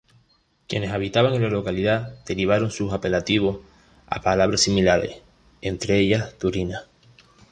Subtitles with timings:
[0.67, 3.59] Quienes habitaban en la localidad derivaron sus apelativos
[4.07, 5.17] a palabras similares,
[5.61, 6.85] entre ellas Turina.